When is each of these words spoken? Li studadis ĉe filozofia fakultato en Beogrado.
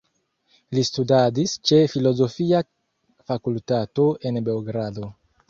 Li 0.77 0.85
studadis 0.87 1.53
ĉe 1.71 1.79
filozofia 1.91 2.63
fakultato 3.33 4.09
en 4.31 4.43
Beogrado. 4.51 5.13